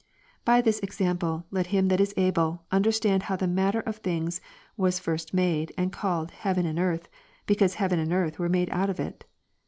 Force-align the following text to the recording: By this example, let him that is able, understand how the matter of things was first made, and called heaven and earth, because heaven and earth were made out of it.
By 0.43 0.61
this 0.61 0.79
example, 0.79 1.45
let 1.51 1.67
him 1.67 1.89
that 1.89 2.01
is 2.01 2.11
able, 2.17 2.63
understand 2.71 3.21
how 3.29 3.35
the 3.35 3.45
matter 3.45 3.81
of 3.81 3.97
things 3.97 4.41
was 4.75 4.97
first 4.97 5.31
made, 5.31 5.71
and 5.77 5.91
called 5.93 6.31
heaven 6.31 6.65
and 6.65 6.79
earth, 6.79 7.07
because 7.45 7.75
heaven 7.75 7.99
and 7.99 8.11
earth 8.11 8.39
were 8.39 8.49
made 8.49 8.71
out 8.71 8.89
of 8.89 8.99
it. 8.99 9.25